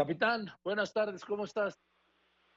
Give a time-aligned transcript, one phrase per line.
[0.00, 1.78] Capitán, buenas tardes, ¿cómo estás?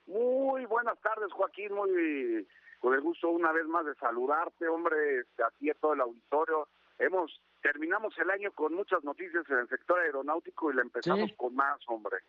[0.05, 2.47] Muy buenas tardes, Joaquín, muy
[2.79, 6.69] con el gusto una vez más de saludarte, hombre, este, aquí a todo el auditorio.
[6.99, 11.53] Hemos terminamos el año con muchas noticias en el sector aeronáutico y le empezamos con
[11.53, 12.19] más, hombre.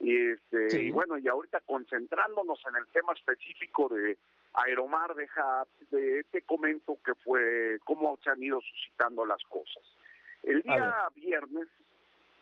[0.00, 4.16] Y este y bueno, y ahorita concentrándonos en el tema específico de
[4.54, 9.82] Aeromar, deja de este comento que fue cómo se han ido suscitando las cosas.
[10.42, 11.68] El día viernes,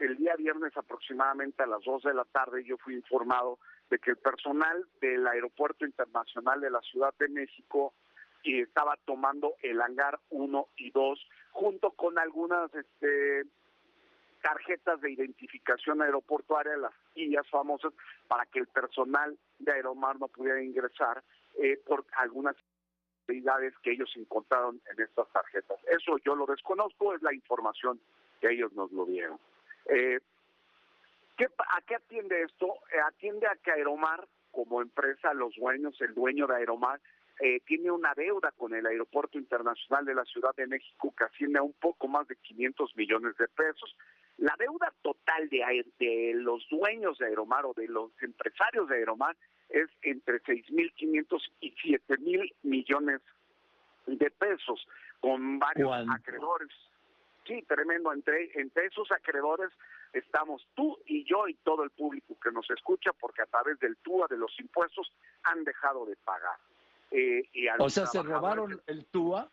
[0.03, 3.59] el día viernes aproximadamente a las 2 de la tarde yo fui informado
[3.89, 7.95] de que el personal del Aeropuerto Internacional de la Ciudad de México
[8.45, 13.45] estaba tomando el hangar 1 y 2 junto con algunas este,
[14.43, 17.93] tarjetas de identificación aeroportuaria, las guías famosas,
[18.27, 21.23] para que el personal de Aeromar no pudiera ingresar
[21.55, 22.57] eh, por algunas
[23.83, 25.79] que ellos encontraron en estas tarjetas.
[25.87, 27.99] Eso yo lo desconozco, es la información
[28.41, 29.39] que ellos nos lo dieron.
[29.87, 30.21] Eh,
[31.59, 32.67] ¿A qué atiende esto?
[32.93, 37.01] Eh, atiende a que Aeromar, como empresa, los dueños, el dueño de Aeromar,
[37.41, 41.59] eh, tiene una deuda con el Aeropuerto Internacional de la Ciudad de México que asciende
[41.59, 43.97] a un poco más de 500 millones de pesos.
[44.39, 49.37] La deuda total de, de los dueños de Aeromar o de los empresarios de Aeromar
[49.71, 53.21] es entre 6.500 y 7.000 millones
[54.07, 54.87] de pesos
[55.21, 56.71] con varios acreedores.
[57.47, 58.13] Sí, tremendo.
[58.13, 59.71] Entre, entre esos acreedores
[60.13, 63.97] estamos tú y yo y todo el público que nos escucha porque a través del
[63.99, 65.13] TUA, de los impuestos,
[65.43, 66.57] han dejado de pagar.
[67.11, 67.49] Eh,
[67.79, 69.51] o sea, se robaron el TUA.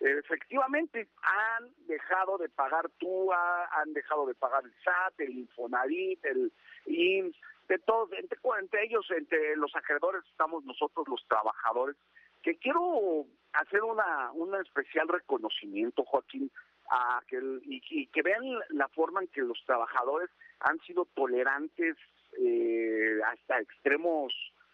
[0.00, 6.52] Efectivamente, han dejado de pagar TUA, han dejado de pagar el SAT, el Infonavit, el
[6.86, 7.36] IMSS,
[7.68, 11.96] de todos, entre, entre ellos, entre los acreedores estamos nosotros los trabajadores,
[12.42, 16.50] que quiero hacer una, un especial reconocimiento, Joaquín,
[16.90, 21.96] a que y, que vean la forma en que los trabajadores han sido tolerantes
[22.38, 24.32] eh, hasta extremos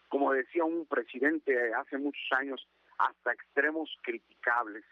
[0.08, 2.67] como decía un presidente hace muchos años,
[2.98, 4.84] hasta extremos criticables,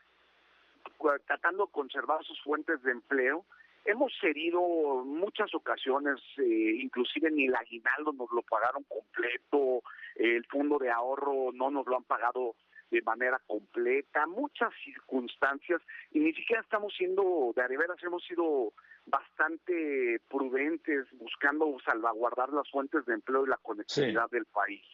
[1.27, 3.45] tratando de conservar sus fuentes de empleo.
[3.85, 4.61] Hemos herido
[5.05, 9.83] muchas ocasiones, eh, inclusive ni el aguinaldo nos lo pagaron completo,
[10.17, 12.55] el fondo de ahorro no nos lo han pagado
[12.95, 15.83] de manera completa, muchas circunstancias,
[16.13, 18.73] y ni siquiera estamos siendo, de arriberas hemos sido
[19.07, 24.85] bastante prudentes buscando salvaguardar las fuentes de empleo y la conectividad del país.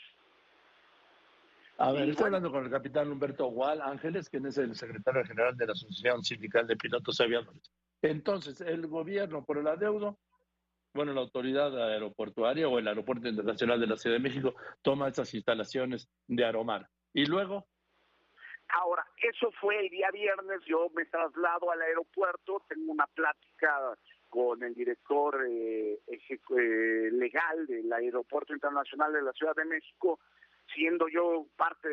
[1.78, 5.56] A ver, estoy hablando con el capitán Humberto Gual Ángeles, quien es el secretario general
[5.56, 7.70] de la Asociación Sindical de Pilotos Aviadores.
[8.02, 10.18] Entonces, el gobierno por el adeudo,
[10.92, 15.32] bueno, la autoridad aeroportuaria o el Aeropuerto Internacional de la Ciudad de México toma esas
[15.34, 16.88] instalaciones de Aromar.
[17.12, 17.66] Y luego...
[18.74, 23.96] Ahora, eso fue el día viernes, yo me traslado al aeropuerto, tengo una plática
[24.28, 30.20] con el director eh, eh, legal del Aeropuerto Internacional de la Ciudad de México,
[30.72, 31.88] siendo yo parte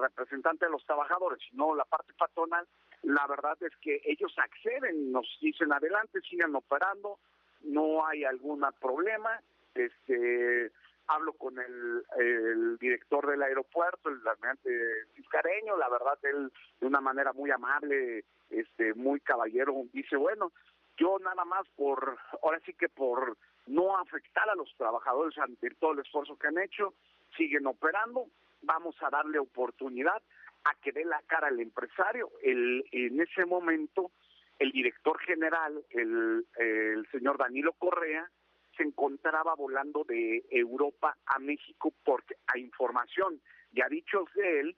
[0.00, 2.66] representante de los trabajadores, sino la parte patronal,
[3.02, 7.20] la verdad es que ellos acceden, nos dicen adelante, sigan operando,
[7.62, 9.40] no hay algún problema,
[9.74, 10.72] este
[11.08, 14.70] hablo con el, director del aeropuerto, el almirante
[15.14, 20.52] Ciscareño, la verdad él de una manera muy amable, este muy caballero, dice, bueno,
[20.96, 23.36] yo nada más por, ahora sí que por
[23.66, 26.94] no afectar a los trabajadores ante todo el esfuerzo que han hecho,
[27.36, 28.26] siguen operando,
[28.62, 30.22] vamos a darle oportunidad
[30.64, 32.30] a que dé la cara al empresario.
[32.42, 34.10] El, en ese momento,
[34.58, 38.30] el director general, el, el señor Danilo Correa,
[38.76, 43.40] se encontraba volando de Europa a México porque a información
[43.72, 44.76] y a dichos de él,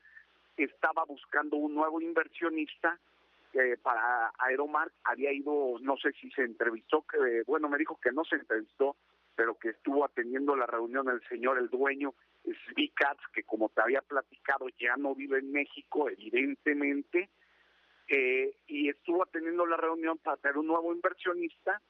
[0.56, 2.98] estaba buscando un nuevo inversionista
[3.54, 8.12] eh, para Aeromar, había ido, no sé si se entrevistó, que, bueno, me dijo que
[8.12, 8.96] no se entrevistó,
[9.34, 12.14] pero que estuvo atendiendo la reunión el señor, el dueño,
[12.66, 17.30] Svicats, que como te había platicado ya no vive en México, evidentemente,
[18.08, 21.80] eh, y estuvo atendiendo la reunión para tener un nuevo inversionista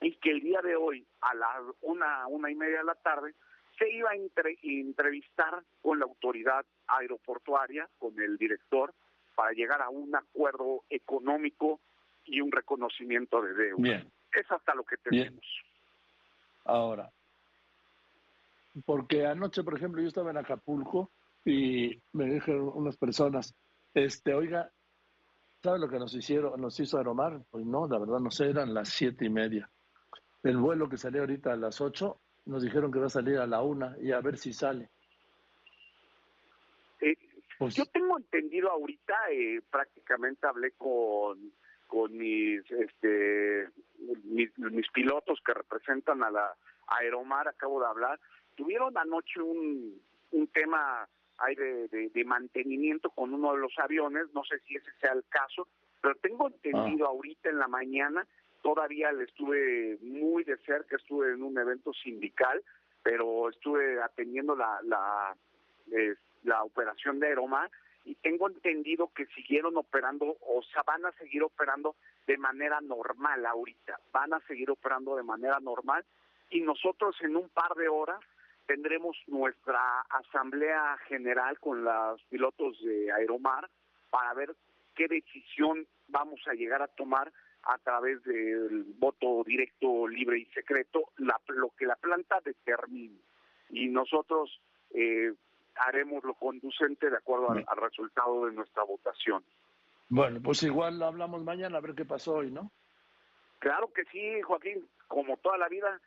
[0.00, 3.34] y que el día de hoy a las una, una y media de la tarde
[3.78, 8.92] se iba a entrevistar con la autoridad aeroportuaria, con el director,
[9.34, 11.80] para llegar a un acuerdo económico
[12.26, 14.04] y un reconocimiento de deuda.
[14.32, 15.44] Es hasta lo que tenemos.
[16.64, 17.10] Ahora,
[18.84, 21.10] porque anoche, por ejemplo, yo estaba en Acapulco
[21.44, 23.54] y me dijeron unas personas,
[23.94, 24.70] este, oiga,
[25.62, 27.40] ¿sabe lo que nos hicieron, nos hizo Aeromar?
[27.50, 29.70] Pues no, la verdad no sé, eran las siete y media.
[30.42, 33.46] El vuelo que salió ahorita a las ocho, nos dijeron que va a salir a
[33.46, 34.88] la una y a ver si sale.
[37.00, 37.16] Eh,
[37.58, 41.52] pues, yo tengo entendido ahorita, eh, prácticamente hablé con
[41.86, 43.68] con mis este
[44.22, 46.54] mis, mis pilotos que representan a la
[46.86, 48.20] Aeromar, acabo de hablar,
[48.54, 50.00] tuvieron anoche un,
[50.30, 51.08] un tema
[51.38, 55.24] hay de, de, mantenimiento con uno de los aviones, no sé si ese sea el
[55.28, 55.66] caso,
[56.00, 57.10] pero tengo entendido ah.
[57.10, 58.26] ahorita en la mañana,
[58.62, 62.62] todavía le estuve muy de cerca, estuve en un evento sindical,
[63.02, 65.36] pero estuve atendiendo la, la,
[66.42, 67.70] la operación de Aeromar
[68.04, 71.96] y tengo entendido que siguieron operando, o sea, van a seguir operando
[72.26, 76.04] de manera normal ahorita, van a seguir operando de manera normal
[76.50, 78.20] y nosotros en un par de horas
[78.66, 79.80] tendremos nuestra
[80.10, 83.68] asamblea general con los pilotos de Aeromar
[84.10, 84.54] para ver
[84.94, 87.32] qué decisión vamos a llegar a tomar
[87.64, 93.18] a través del voto directo, libre y secreto, lo que la planta determine.
[93.70, 94.60] Y nosotros
[94.94, 95.32] eh,
[95.76, 99.44] haremos lo conducente de acuerdo al, resultado de nuestra votación.
[100.08, 102.70] Bueno, pues igual hablamos mañana a ver qué pasó hoy, ¿no?
[103.58, 106.00] Claro que sí, Joaquín, como toda la vida,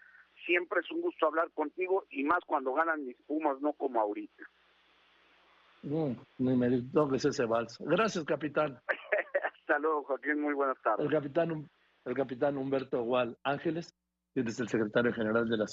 [0.45, 4.43] siempre es un gusto hablar contigo y más cuando ganan mis Pumas, no como ahorita.
[5.83, 7.77] Mm, ni me toques ese vals.
[7.79, 8.79] Gracias, capitán.
[9.65, 10.41] Hasta Joaquín.
[10.41, 11.05] Muy buenas tardes.
[11.05, 11.69] El capitán,
[12.03, 13.95] el capitán Humberto Gual Ángeles,
[14.35, 15.65] es el secretario general de la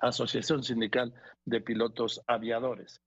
[0.00, 1.12] Asociación Sindical
[1.44, 3.02] de Pilotos Aviadores.